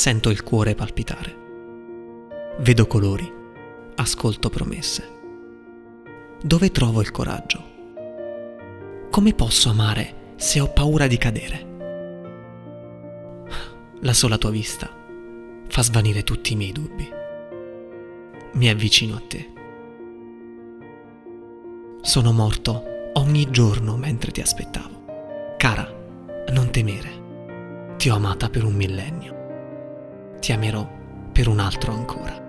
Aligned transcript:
sento 0.00 0.30
il 0.30 0.42
cuore 0.42 0.74
palpitare. 0.74 1.36
Vedo 2.60 2.86
colori, 2.86 3.30
ascolto 3.96 4.48
promesse. 4.48 5.18
Dove 6.42 6.70
trovo 6.70 7.02
il 7.02 7.10
coraggio? 7.10 7.62
Come 9.10 9.34
posso 9.34 9.68
amare 9.68 10.32
se 10.36 10.58
ho 10.58 10.72
paura 10.72 11.06
di 11.06 11.18
cadere? 11.18 11.66
La 14.00 14.14
sola 14.14 14.38
tua 14.38 14.48
vista 14.48 14.88
fa 15.68 15.82
svanire 15.82 16.24
tutti 16.24 16.54
i 16.54 16.56
miei 16.56 16.72
dubbi. 16.72 17.06
Mi 18.52 18.70
avvicino 18.70 19.16
a 19.16 19.22
te. 19.28 19.52
Sono 22.00 22.32
morto 22.32 22.84
ogni 23.16 23.50
giorno 23.50 23.98
mentre 23.98 24.30
ti 24.30 24.40
aspettavo. 24.40 25.04
Cara, 25.58 25.86
non 26.52 26.70
temere. 26.70 27.96
Ti 27.98 28.08
ho 28.08 28.14
amata 28.14 28.48
per 28.48 28.64
un 28.64 28.72
millennio. 28.72 29.39
Ti 30.40 30.52
amerò 30.52 30.88
per 31.32 31.48
un 31.48 31.60
altro 31.60 31.92
ancora. 31.92 32.48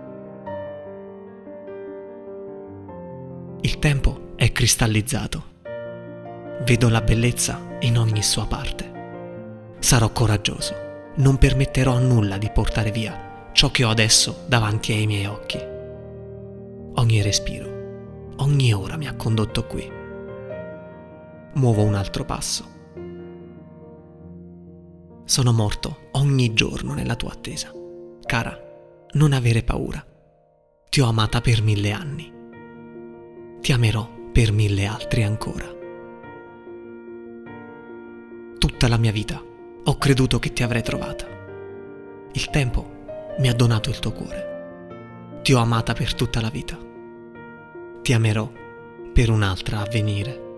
Il 3.61 3.77
tempo 3.79 4.31
è 4.35 4.51
cristallizzato. 4.51 5.43
Vedo 6.63 6.89
la 6.89 7.01
bellezza 7.01 7.59
in 7.81 7.97
ogni 7.97 8.23
sua 8.23 8.47
parte. 8.47 9.75
Sarò 9.79 10.11
coraggioso. 10.11 10.89
Non 11.15 11.37
permetterò 11.37 11.93
a 11.95 11.99
nulla 11.99 12.37
di 12.37 12.49
portare 12.49 12.91
via 12.91 13.49
ciò 13.51 13.69
che 13.69 13.83
ho 13.83 13.89
adesso 13.89 14.45
davanti 14.47 14.93
ai 14.93 15.05
miei 15.05 15.25
occhi. 15.25 15.59
Ogni 16.95 17.21
respiro, 17.21 18.33
ogni 18.37 18.73
ora 18.73 18.95
mi 18.95 19.07
ha 19.07 19.15
condotto 19.15 19.65
qui. 19.65 19.91
Muovo 21.53 21.83
un 21.83 21.95
altro 21.95 22.23
passo. 22.23 22.65
Sono 25.25 25.51
morto 25.51 26.09
ogni 26.11 26.53
giorno 26.53 26.93
nella 26.93 27.15
tua 27.15 27.31
attesa. 27.31 27.71
Cara, 28.31 28.57
non 29.11 29.33
avere 29.33 29.61
paura. 29.61 30.01
Ti 30.87 31.01
ho 31.01 31.07
amata 31.07 31.41
per 31.41 31.61
mille 31.61 31.91
anni 31.91 32.39
ti 33.61 33.73
amerò 33.73 34.09
per 34.31 34.51
mille 34.51 34.85
altri 34.85 35.21
ancora. 35.21 35.67
Tutta 38.57 38.87
la 38.87 38.97
mia 38.97 39.11
vita 39.11 39.39
ho 39.83 39.97
creduto 39.97 40.39
che 40.39 40.51
ti 40.51 40.63
avrei 40.63 40.81
trovata. 40.81 41.27
Il 42.31 42.49
tempo 42.49 43.33
mi 43.37 43.49
ha 43.49 43.53
donato 43.53 43.89
il 43.89 43.99
tuo 43.99 44.13
cuore. 44.13 45.39
Ti 45.43 45.53
ho 45.53 45.59
amata 45.59 45.93
per 45.93 46.15
tutta 46.15 46.41
la 46.41 46.49
vita. 46.49 46.77
Ti 48.01 48.13
amerò 48.13 48.51
per 49.13 49.29
un'altra 49.29 49.81
a 49.81 49.89
venire. 49.91 50.50